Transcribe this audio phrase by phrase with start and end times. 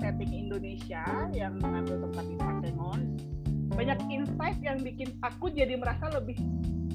[0.00, 3.00] setting Indonesia yang mengambil tempat di Parthenon
[3.76, 6.40] banyak insight yang bikin aku jadi merasa lebih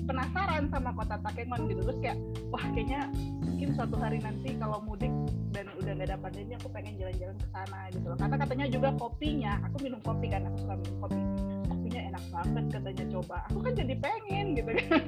[0.10, 1.81] penasaran sama kota Takengon gitu.
[1.85, 2.17] Terus kayak
[2.49, 3.08] wah kayaknya
[3.46, 5.13] mungkin suatu hari nanti kalau mudik
[5.54, 8.17] dan udah nggak ada pandemi aku pengen jalan-jalan ke sana gitu loh.
[8.17, 11.21] Karena katanya juga kopinya aku minum kopi kan aku suka minum kopi.
[11.69, 13.37] Kopinya enak banget katanya coba.
[13.53, 15.01] Aku kan jadi pengen gitu kan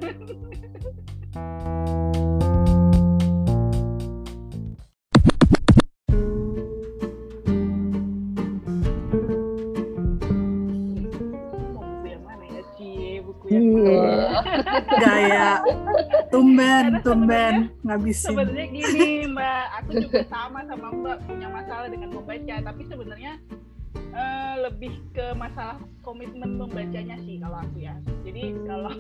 [16.34, 17.56] tumben tumben.
[17.86, 18.34] ngabisin.
[18.34, 19.66] sebenarnya gini mbak.
[19.84, 22.56] Aku juga sama sama mbak punya masalah dengan membaca.
[22.66, 23.34] Tapi sebenarnya
[24.18, 27.94] uh, lebih ke masalah komitmen membacanya sih kalau aku ya.
[28.26, 28.94] Jadi kalau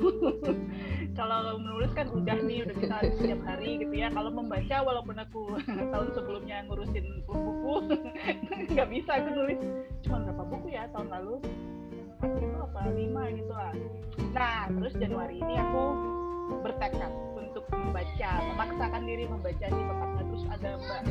[1.19, 4.13] kalau menulis kan udah nih udah bisa setiap hari gitu ya.
[4.13, 5.57] Kalau membaca walaupun aku
[5.93, 7.73] tahun sebelumnya ngurusin buku
[8.77, 9.59] nggak bisa aku nulis.
[10.05, 11.41] Cuma berapa buku ya tahun lalu?
[12.21, 12.81] Itu apa?
[12.93, 13.73] Lima gitu lah.
[14.37, 15.83] Nah terus Januari ini aku
[16.63, 21.01] bertekad untuk membaca memaksakan diri membaca di tempatnya terus ada mbak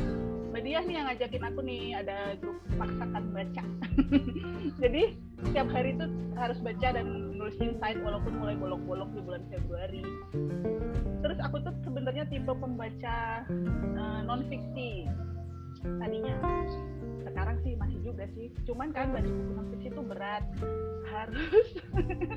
[0.53, 3.63] mbak Dia nih yang ngajakin aku nih ada grup paksakan baca.
[4.85, 5.03] Jadi
[5.41, 6.05] setiap hari itu
[6.37, 10.05] harus baca dan nulis insight walaupun mulai bolong-bolong di bulan Februari.
[11.25, 15.09] Terus aku tuh sebenarnya tipe pembaca uh, eh, non fiksi
[15.83, 16.33] tadinya
[17.21, 18.49] sekarang sih masih juga sih.
[18.65, 20.43] Cuman kan baca buku non fiksi itu berat.
[21.13, 21.67] Harus.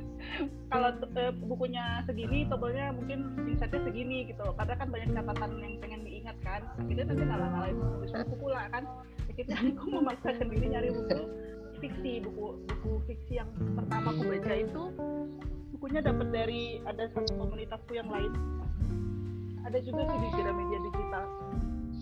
[0.70, 4.44] Kalau uh, bukunya segini totalnya mungkin insightnya segini gitu.
[4.60, 6.62] Karena kan banyak catatan yang pengen diingat kan.
[6.76, 8.84] Akhirnya nanti ngalah ngalahin nulis buku pula kan.
[9.32, 11.20] Akhirnya aku memaksa sendiri nyari buku
[11.76, 14.82] fiksi buku buku fiksi yang pertama aku baca itu
[15.76, 18.32] bukunya dapat dari ada satu komunitasku yang lain.
[19.66, 21.24] Ada juga sih di Gramedia Digital.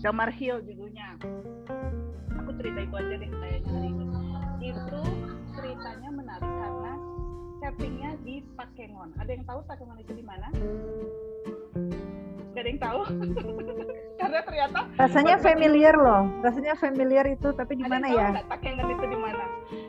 [0.05, 1.17] Damar Hill judulnya
[2.45, 3.81] aku cerita itu aja deh kayaknya
[4.61, 5.01] itu
[5.57, 6.93] ceritanya menarik karena
[7.57, 10.53] settingnya di Takengon ada yang tahu Takengon itu di mana?
[12.53, 13.01] Gak ada yang tahu.
[14.21, 16.29] Karena ternyata rasanya familiar loh.
[16.39, 18.45] Rasanya familiar itu tapi di mana ya?
[18.45, 19.43] Takengon itu di mana?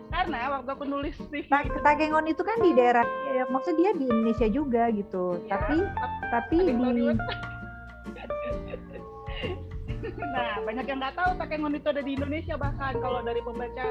[0.09, 3.05] Karena waktu aku nulis di Ta Takengon itu kan di daerah
[3.37, 5.45] ya, maksudnya dia di Indonesia juga gitu.
[5.45, 5.77] Ya, tapi
[6.33, 6.73] tapi di
[10.37, 13.87] Nah, banyak yang nggak tahu Takengon itu ada di Indonesia bahkan kalau dari pembaca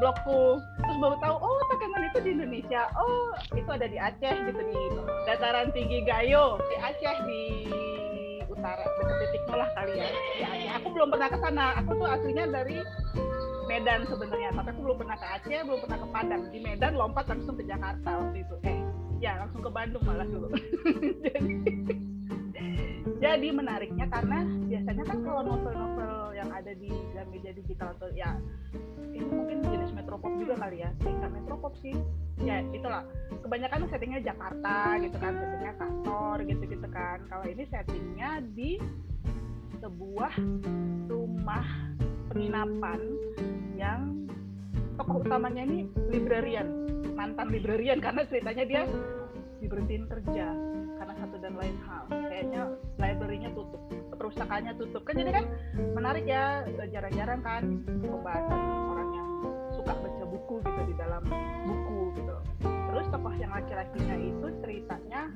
[0.00, 2.82] blogku terus baru tahu oh Takengon itu di Indonesia.
[2.96, 4.80] Oh, itu ada di Aceh gitu di
[5.28, 7.42] dataran tinggi Gayo di Aceh di
[8.48, 10.70] utara dekat titik lah kali ya Aceh.
[10.80, 11.66] Aku belum pernah ke sana.
[11.84, 12.80] Aku tuh aslinya dari
[13.66, 16.42] Medan sebenarnya, tapi aku belum pernah ke Aceh, belum pernah ke Padang.
[16.54, 18.54] Di Medan lompat langsung ke Jakarta waktu itu.
[18.62, 18.78] Eh,
[19.18, 20.48] ya langsung ke Bandung malah dulu.
[21.26, 21.54] Jadi
[23.26, 26.90] jadi menariknya karena biasanya kan kalau novel-novel yang ada di
[27.26, 28.38] media digital atau ya
[29.10, 31.96] ini mungkin jenis metropop juga kali ya tingkat metropop sih.
[32.44, 33.02] Ya itulah.
[33.42, 37.18] Kebanyakan settingnya Jakarta gitu kan settingnya kantor gitu gitu kan.
[37.26, 38.78] Kalau ini settingnya di
[39.82, 40.32] sebuah
[41.10, 41.66] rumah
[42.30, 43.00] penginapan
[43.74, 44.28] yang
[44.96, 46.68] tokoh utamanya ini librarian
[47.12, 48.82] mantan librarian karena ceritanya dia
[49.60, 50.46] diberhentiin kerja
[51.00, 52.04] karena satu dan lain hal
[52.36, 52.68] kayaknya
[53.00, 53.80] library-nya tutup
[54.12, 55.00] perpustakaannya tutup.
[55.08, 55.44] Kan jadi kan
[55.96, 58.60] menarik ya jarang-jarang kan pembahasan
[58.92, 59.28] orang yang
[59.72, 61.24] suka baca buku gitu di dalam
[61.64, 62.36] buku gitu.
[62.60, 65.32] Terus tokoh yang laki-lakinya itu ceritanya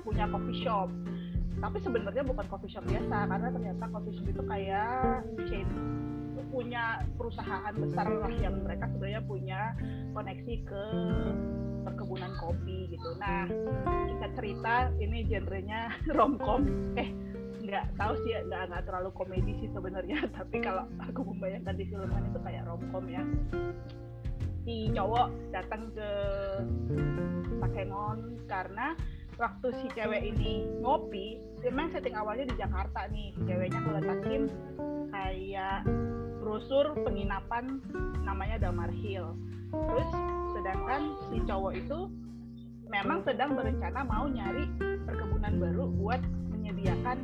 [0.00, 0.88] punya coffee shop.
[1.60, 5.68] Tapi sebenarnya bukan coffee shop biasa karena ternyata coffee shop itu kayak chain
[6.46, 9.60] punya perusahaan besar lah yang mereka sebenarnya punya
[10.16, 10.84] koneksi ke
[11.86, 13.14] perkebunan kopi gitu.
[13.22, 13.46] Nah,
[13.86, 16.66] kita cerita ini genrenya romcom.
[16.98, 17.08] Eh,
[17.62, 20.26] nggak tahu sih nggak nggak terlalu komedi sih sebenarnya.
[20.36, 23.22] Tapi kalau aku membayangkan di filman itu kayak romcom ya.
[24.66, 26.10] Si cowok datang ke
[27.62, 28.98] Takenon karena
[29.38, 33.30] waktu si cewek ini ngopi, memang setting awalnya di Jakarta nih.
[33.38, 34.42] Si ceweknya ngeletakin
[35.14, 35.86] kayak
[36.42, 37.78] brosur penginapan
[38.26, 39.38] namanya Damar Hill.
[39.70, 40.10] Terus
[40.66, 41.98] sedangkan si cowok itu
[42.90, 44.66] memang sedang berencana mau nyari
[45.06, 46.18] perkebunan baru buat
[46.50, 47.22] menyediakan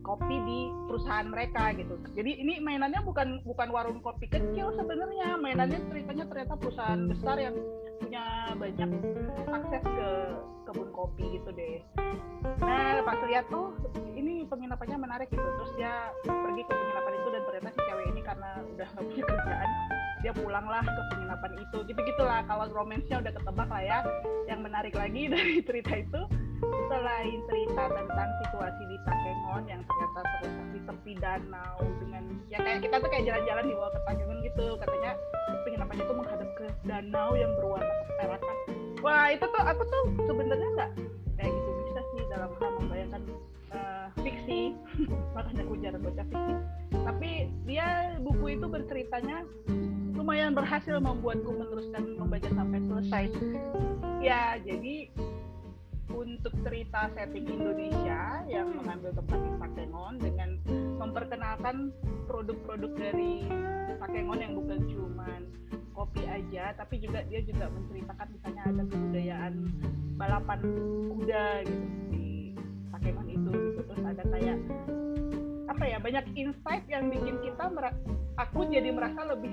[0.00, 2.00] kopi di perusahaan mereka gitu.
[2.16, 7.52] Jadi ini mainannya bukan bukan warung kopi kecil sebenarnya, mainannya ceritanya ternyata perusahaan besar yang
[8.00, 8.24] punya
[8.56, 8.90] banyak
[9.44, 10.10] akses ke
[10.64, 11.84] kebun kopi gitu deh.
[12.64, 13.76] Nah pas lihat tuh
[14.16, 18.20] ini penginapannya menarik gitu, terus dia pergi ke penginapan itu dan ternyata si cewek ini
[18.24, 19.70] karena udah nggak punya kerjaan
[20.24, 21.78] dia pulanglah ke penginapan itu.
[21.84, 23.98] Gitu gitulah kalau romansnya udah ketebak lah ya.
[24.48, 26.20] Yang menarik lagi dari cerita itu
[26.88, 30.20] selain cerita tentang situasi di Takengon yang ternyata
[30.72, 34.66] di tepi danau dengan ya kayak kita tuh kayak jalan-jalan di bawah Takengon gitu.
[34.80, 35.12] Katanya
[35.68, 38.56] penginapannya tuh menghadap ke danau yang berwarna keperakan
[39.04, 40.90] wah itu tuh aku tuh sebenarnya nggak
[41.36, 43.22] kayak gitu bisa sih dalam hal membayangkan
[43.76, 44.72] uh, fiksi.
[45.36, 46.54] Makanya aku jarang baca fiksi.
[47.04, 47.30] Tapi
[47.68, 49.44] dia buku itu berceritanya
[50.24, 53.24] lumayan berhasil membuatku meneruskan membaca sampai selesai.
[54.24, 55.12] Ya jadi
[56.08, 60.50] untuk cerita setting Indonesia yang mengambil tempat di Sakengon dengan
[60.96, 61.92] memperkenalkan
[62.24, 63.44] produk-produk dari
[64.00, 65.28] Sakengon yang bukan cuma
[65.92, 69.54] kopi aja tapi juga dia juga menceritakan misalnya ada kebudayaan
[70.16, 70.60] balapan
[71.20, 72.56] kuda gitu di
[72.96, 73.80] Sakengon itu gitu.
[73.92, 74.56] Terus ada kayak
[75.68, 77.68] apa ya banyak insight yang bikin kita
[78.40, 79.52] aku jadi merasa lebih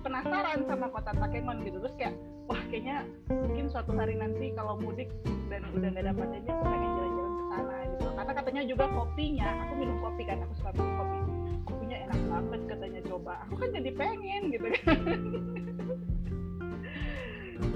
[0.00, 1.78] penasaran sama kota Takengon gitu.
[1.84, 2.14] Terus kayak
[2.50, 5.12] wah kayaknya mungkin suatu hari nanti kalau mudik
[5.52, 8.06] dan udah nggak dapat aja aku pengen jalan-jalan ke sana gitu.
[8.16, 11.18] Karena katanya juga kopinya aku minum kopi kan aku suka minum kopi.
[11.68, 13.32] Kopinya enak banget katanya coba.
[13.46, 14.98] Aku kan jadi pengen gitu kan.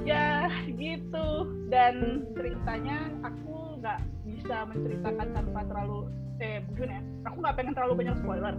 [0.04, 1.28] Ya gitu.
[1.68, 6.08] Dan ceritanya aku nggak bisa menceritakan tanpa terlalu
[6.40, 7.00] eh bukan ya?
[7.28, 8.54] Aku nggak pengen terlalu banyak spoiler.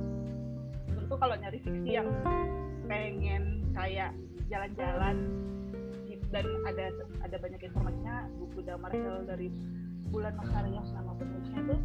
[0.90, 2.10] Tentu kalau nyari fiksi yang
[2.86, 4.12] pengen kayak
[4.50, 5.18] jalan-jalan.
[6.34, 6.92] Dan ada
[7.24, 8.28] ada banyak informasinya.
[8.42, 8.92] Buku Damar
[9.30, 9.48] dari
[10.10, 11.76] bulan Masarios nama penulisnya itu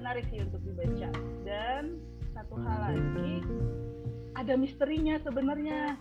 [0.00, 1.10] menarik sih untuk dibaca.
[1.46, 2.02] Dan
[2.34, 3.44] satu hal lagi
[4.34, 5.94] ada misterinya sebenarnya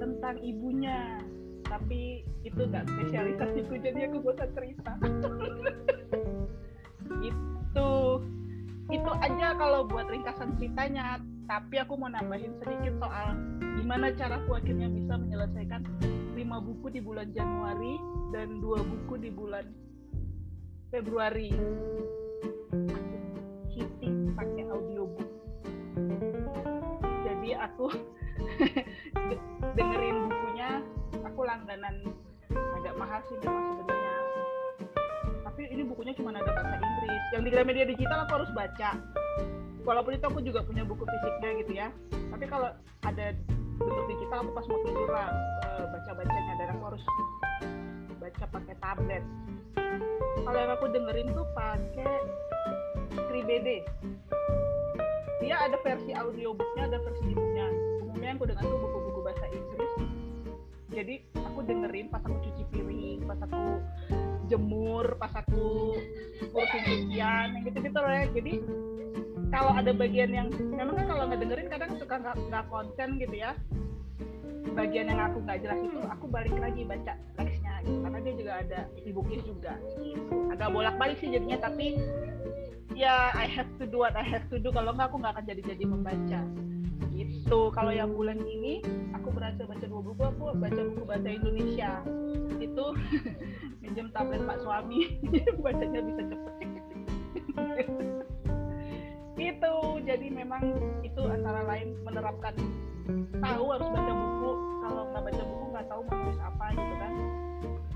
[0.00, 1.20] tentang ibunya.
[1.68, 4.92] Tapi itu gak spesialisasiku jadi aku gak usah cerita.
[7.22, 7.90] Itu
[8.92, 11.16] itu aja kalau buat ringkasan ceritanya
[11.52, 13.36] tapi aku mau nambahin sedikit soal
[13.76, 15.84] gimana cara aku akhirnya bisa menyelesaikan
[16.32, 18.00] lima buku di bulan Januari
[18.32, 19.68] dan dua buku di bulan
[20.88, 21.52] Februari.
[23.68, 25.28] Hitting pakai audiobook.
[27.20, 27.86] Jadi aku
[29.76, 30.80] dengerin bukunya
[31.20, 32.16] aku langganan.
[32.80, 34.16] Agak mahal sih memang sebenarnya.
[35.44, 37.22] Tapi ini bukunya cuma ada bahasa Inggris.
[37.36, 39.20] Yang di Gramedia Digital aku harus baca
[39.82, 41.88] walaupun itu aku juga punya buku fisiknya gitu ya.
[42.30, 42.70] Tapi kalau
[43.02, 43.26] ada
[43.78, 45.28] bentuk digital aku pas mau tidur lah
[45.66, 47.04] uh, baca bacanya dan aku harus
[48.22, 49.24] baca pakai tablet.
[50.42, 52.14] Kalau yang aku dengerin tuh pakai
[53.12, 53.68] Scribd
[55.42, 57.66] dia ada versi audiobooknya ada versi bukunya
[57.98, 59.92] umumnya yang aku dengar tuh buku-buku bahasa Inggris.
[60.92, 63.82] Jadi aku dengerin pas aku cuci piring pas aku
[64.46, 65.98] jemur pas aku
[66.46, 68.24] ngurusin cucian yang gitu-gitu loh ya.
[68.30, 68.52] Jadi
[69.52, 73.52] kalau ada bagian yang memang kan kalau nggak dengerin kadang suka nggak konsen gitu ya.
[74.72, 78.00] Bagian yang aku nggak jelas itu aku balik lagi baca teksnya gitu.
[78.00, 80.48] karena dia juga ada e-booknya juga gitu.
[80.48, 82.00] agak bolak balik sih jadinya tapi
[82.96, 84.72] ya I have to do what I have to do.
[84.72, 86.40] Kalau nggak aku nggak akan jadi jadi membaca
[87.12, 88.80] itu kalau yang bulan ini
[89.12, 92.00] aku berhasil baca dua buku aku baca buku bahasa Indonesia.
[92.56, 92.96] Itu
[93.84, 95.20] minjem tablet pak suami.
[95.64, 96.52] Bacanya bisa cepet
[99.40, 99.74] itu
[100.04, 100.62] jadi memang
[101.00, 102.52] itu antara lain menerapkan
[103.40, 104.50] tahu harus baca buku.
[104.82, 107.12] Kalau nggak baca buku nggak tahu mau nulis apa gitu kan.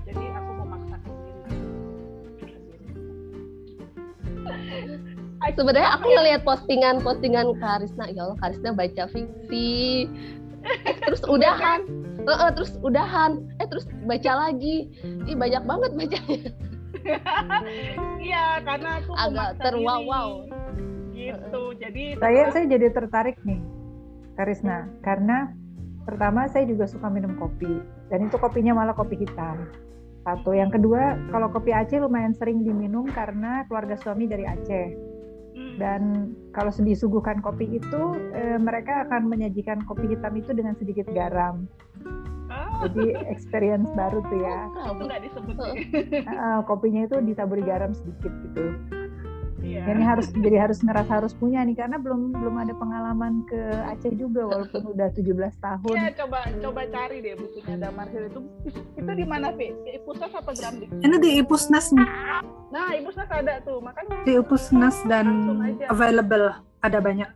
[0.07, 1.33] Jadi aku memaksakan diri
[5.57, 10.05] sebenarnya aku ngeliat postingan-postingan Karisna ya Allah Karisna baca fiksi.
[10.67, 11.81] Eh, terus udahan.
[12.27, 13.41] uh, uh, terus udahan.
[13.57, 14.89] Eh terus baca lagi.
[15.25, 16.39] Ih banyak banget bacanya.
[18.19, 20.56] Iya karena aku agak terwow-wow
[21.37, 21.61] gitu.
[21.77, 23.61] Jadi saya saya jadi tertarik nih
[24.37, 25.53] Karisna karena
[26.05, 29.69] pertama saya juga suka minum kopi dan itu kopinya malah kopi hitam.
[30.27, 30.51] Satu.
[30.51, 35.07] Yang kedua kalau kopi Aceh lumayan sering diminum karena keluarga suami dari Aceh.
[35.57, 35.73] Hmm.
[35.81, 36.01] dan
[36.53, 41.65] kalau disuguhkan kopi itu eh, mereka akan menyajikan kopi hitam itu dengan sedikit garam.
[42.47, 42.85] Oh.
[42.85, 44.59] jadi experience baru tuh ya.
[44.85, 45.57] Oh, nggak disebut
[46.29, 48.65] uh, kopinya itu ditaburi garam sedikit gitu
[49.57, 49.89] Yeah.
[49.89, 53.57] Ini harus jadi harus ngerasa harus punya nih karena belum belum ada pengalaman ke
[53.89, 55.95] Aceh juga walaupun udah 17 tahun.
[55.97, 58.41] Iya, coba coba cari deh bukunya Damar Hill itu.
[58.93, 59.73] Itu di mana, Pi?
[59.81, 60.89] Di Ipusnas apa Gramdik?
[61.01, 62.09] Ini di Ipusnas nih.
[62.69, 64.17] Nah, Ipusnas ada tuh, makanya.
[64.29, 65.25] Di Ipusnas dan
[65.89, 66.53] available
[66.85, 67.29] ada banyak.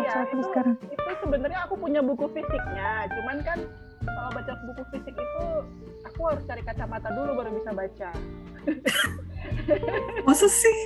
[0.00, 0.76] Iya, itu, sekarang.
[0.80, 3.58] itu sebenarnya aku punya buku fisiknya, cuman kan
[4.04, 5.44] kalau baca buku fisik itu
[6.04, 8.10] aku harus cari kacamata dulu baru bisa baca.
[10.28, 10.78] Masa sih?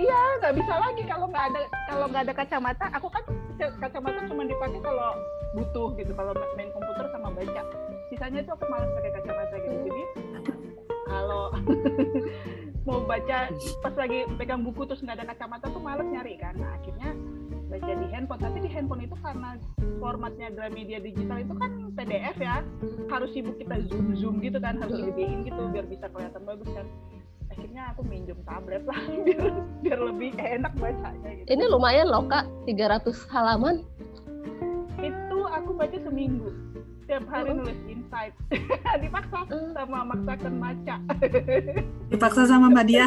[0.00, 2.86] iya, nggak bisa lagi kalau nggak ada kalau nggak ada kacamata.
[2.98, 3.24] Aku kan
[3.78, 5.10] kacamata cuma dipakai kalau
[5.52, 7.62] butuh gitu, kalau main komputer sama baca.
[8.08, 9.76] Sisanya itu aku malas pakai kacamata gitu.
[9.88, 10.02] Jadi
[11.06, 11.44] kalau
[12.86, 13.46] mau baca
[13.78, 17.14] pas lagi pegang buku terus nggak ada kacamata tuh males nyari kan nah, akhirnya
[17.70, 19.56] baca di handphone tapi di handphone itu karena
[20.02, 22.60] formatnya Gramedia digital itu kan PDF ya
[23.08, 26.86] harus sibuk kita zoom zoom gitu kan harus digedein gitu biar bisa kelihatan bagus kan
[27.52, 29.44] akhirnya aku minjem tablet lah biar
[29.80, 33.84] biar lebih enak bacanya gitu Ini lumayan loh kak, 300 halaman.
[34.98, 36.48] itu aku baca seminggu
[37.04, 37.58] tiap hari Mm.
[37.58, 38.32] nulis insight
[39.02, 39.70] dipaksa Mm.
[39.74, 40.96] sama maksakan maca
[42.08, 43.06] Dipaksa sama Mbak Dia.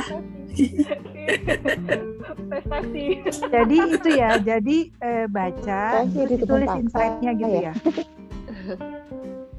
[2.46, 3.06] prestasi
[3.56, 7.64] Jadi itu ya, jadi eh, baca, terus ditulis insight-nya gitu ya.
[7.64, 7.74] ya.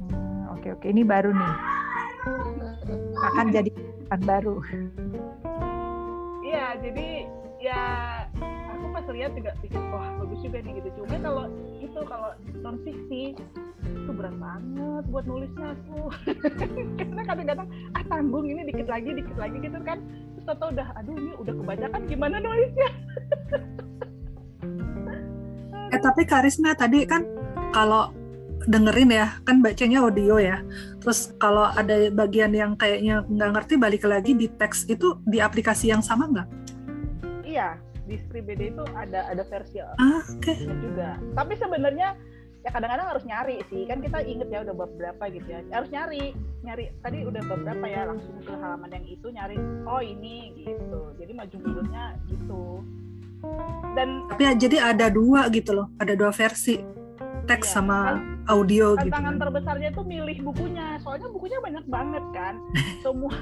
[0.06, 1.52] Hmm, Oke oke, ini baru nih.
[3.24, 3.70] Akan jadi
[4.06, 4.56] akan baru.
[6.46, 7.08] Iya, jadi
[7.58, 7.82] ya
[8.70, 10.88] aku pas lihat juga pikir wah bagus juga nih gitu.
[11.02, 11.44] Cuma kalau
[11.82, 12.30] itu kalau
[12.62, 13.34] non fiksi
[13.86, 16.10] itu berat banget buat nulisnya tuh.
[17.02, 19.98] Karena kadang-kadang ah tanggung ini dikit lagi dikit lagi gitu kan.
[20.38, 22.90] Terus tau udah aduh ini udah kebanyakan gimana nulisnya.
[25.86, 27.22] Eh tapi Karisma tadi kan
[27.70, 28.10] kalau
[28.64, 30.64] dengerin ya kan bacanya audio ya.
[31.04, 35.92] Terus kalau ada bagian yang kayaknya nggak ngerti balik lagi di teks itu di aplikasi
[35.92, 36.48] yang sama nggak?
[37.46, 40.52] Iya, di Scribd itu ada ada versi Ah oke.
[40.82, 41.20] juga.
[41.36, 42.16] Tapi sebenarnya
[42.66, 43.86] ya kadang-kadang harus nyari sih.
[43.86, 45.60] Kan kita inget ya udah bab berapa gitu ya.
[45.70, 46.34] Harus nyari
[46.66, 46.90] nyari.
[47.04, 51.14] Tadi udah bab berapa ya langsung ke halaman yang itu nyari oh ini gitu.
[51.20, 52.82] Jadi maju mundurnya gitu.
[53.94, 56.95] Dan tapi ya, jadi ada dua gitu loh ada dua versi
[57.46, 59.02] teks Iya, sama kan- audio gitu.
[59.06, 62.54] tantangan terbesarnya tuh milih bukunya soalnya bukunya banyak banget kan.
[63.04, 63.32] Semua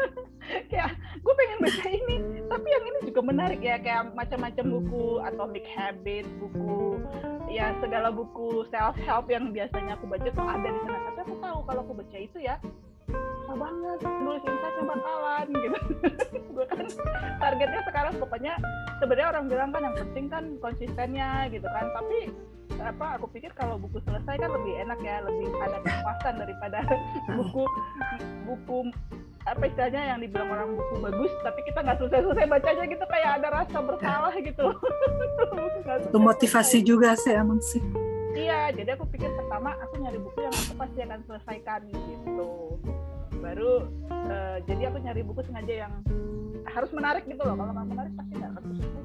[0.70, 5.62] kayak gue pengen baca ini tapi yang ini juga menarik ya kayak macam-macam buku Atomic
[5.68, 6.98] Habit buku
[7.46, 10.98] ya segala buku self help yang biasanya aku baca tuh ada di sana.
[11.04, 12.56] Tapi aku tahu kalau aku baca itu ya
[13.10, 15.78] susah banget nulis insightnya bakalan gitu.
[16.50, 16.86] Gue kan
[17.38, 18.54] targetnya sekarang pokoknya
[18.96, 21.86] sebenarnya orang bilang kan yang penting kan konsistennya gitu kan.
[21.92, 22.18] Tapi
[22.78, 26.78] apa aku pikir kalau buku selesai kan lebih enak ya lebih ada kepuasan daripada
[27.38, 27.64] buku
[28.46, 28.78] buku
[29.48, 33.48] apa istilahnya yang dibilang orang buku bagus tapi kita nggak selesai-selesai bacanya gitu kayak ada
[33.50, 34.66] rasa bersalah gitu
[35.98, 37.82] Itu motivasi juga sih emang sih.
[38.30, 42.48] Iya, jadi aku pikir pertama aku nyari buku yang aku pasti akan selesaikan gitu.
[43.42, 45.92] Baru eh, jadi aku nyari buku sengaja yang
[46.70, 47.58] harus menarik gitu loh.
[47.58, 48.99] Kalau nggak menarik pasti nggak akan kan.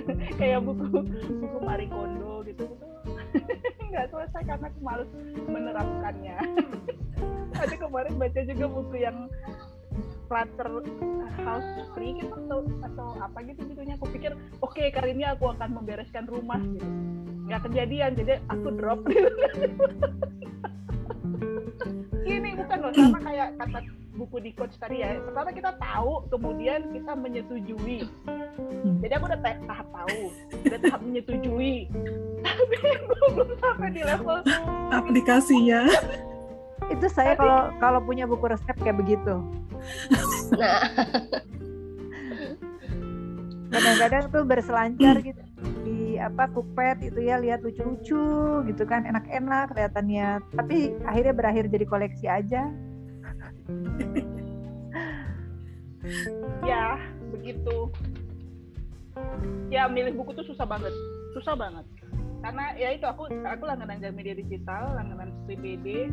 [0.40, 0.86] Kayak buku
[1.40, 2.86] buku Marie Kondo gitu gitu
[3.92, 5.10] nggak selesai karena aku males
[5.48, 6.36] menerapkannya.
[7.56, 9.28] Tadi kemarin baca juga buku yang
[10.28, 10.68] Clutter
[11.44, 14.00] House Free gitu atau atau apa gitu judulnya.
[14.00, 14.32] Aku pikir
[14.64, 16.88] oke kali ini aku akan membereskan rumah gitu
[17.52, 19.04] nggak kejadian jadi aku drop
[22.24, 23.80] ini bukan loh sama kayak kata
[24.22, 25.18] buku di coach tadi ya.
[25.18, 28.06] Pertama kita tahu kemudian kita menyetujui.
[29.02, 30.20] Jadi aku udah ta- tahap tahu.
[30.62, 31.90] Udah tahap menyetujui.
[32.46, 32.76] Tapi
[33.34, 34.38] belum sampai di level
[35.02, 35.90] Aplikasinya.
[36.86, 39.42] Itu saya kalau kalau punya buku resep kayak begitu.
[40.54, 40.86] Nah,
[43.72, 45.42] Kadang-kadang tuh berselancar gitu.
[45.82, 48.22] Di apa cookpad itu ya lihat lucu-lucu
[48.68, 50.44] gitu kan enak-enak kelihatannya.
[50.54, 52.68] Tapi akhirnya berakhir jadi koleksi aja
[56.70, 56.98] ya
[57.32, 57.76] begitu.
[59.72, 60.92] Ya milih buku tuh susah banget.
[61.36, 61.84] Susah banget.
[62.42, 66.10] Karena ya itu aku aku langganan media digital langganan CPD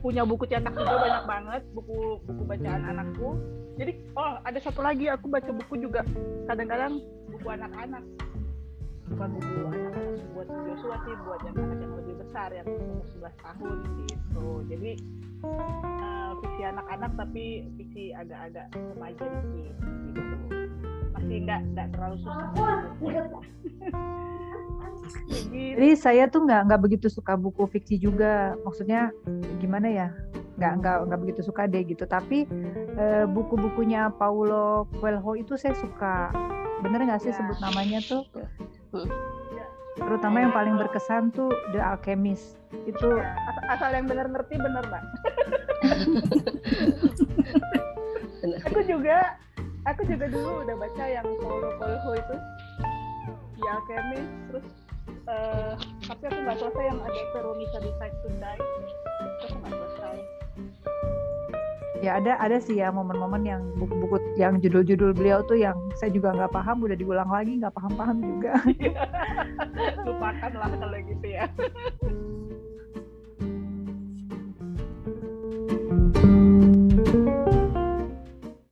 [0.00, 3.36] punya buku cetak juga banyak banget buku buku bacaan anakku.
[3.76, 6.00] Jadi oh ada satu lagi aku baca buku juga.
[6.48, 8.04] Kadang-kadang buku anak-anak.
[9.06, 11.95] Bukan buku anak-anak buat Joshua sih buat yang anak yang lebih
[12.26, 13.76] besar yang umur 11 tahun
[14.10, 14.46] gitu.
[14.66, 14.92] Jadi
[15.46, 17.44] eh, fiksi anak-anak tapi
[17.78, 19.74] fiksi agak-agak remaja dikit
[20.10, 20.22] gitu.
[21.14, 22.48] Masih nggak nggak terlalu susah
[25.30, 28.58] jadi jadi saya tuh nggak nggak begitu suka buku fiksi juga.
[28.66, 29.14] Maksudnya
[29.62, 30.08] gimana ya?
[30.58, 32.10] Nggak nggak nggak begitu suka deh gitu.
[32.10, 32.42] Tapi
[32.98, 36.34] eh, buku-bukunya Paulo Coelho itu saya suka.
[36.82, 37.38] Bener nggak sih Ya.
[37.38, 38.26] sebut namanya tuh?
[38.90, 39.45] Hmm.
[39.96, 42.60] Terutama yang paling berkesan tuh The Alchemist.
[42.84, 45.02] Itu asal, asal yang benar ngerti bener mbak.
[48.70, 49.34] Aku juga
[49.88, 52.36] aku juga dulu udah baca yang Paulo Coelho itu
[53.56, 54.66] di Alchemist terus
[55.26, 55.72] eh,
[56.04, 60.45] tapi aku nggak selesai yang ada Veronica Decides to Die Itu aku nggak selesai
[62.04, 66.32] ya ada ada sih ya momen-momen yang buku-buku yang judul-judul beliau tuh yang saya juga
[66.36, 68.52] nggak paham udah diulang lagi nggak paham-paham juga.
[70.06, 71.46] Lupakan lah kalau gitu ya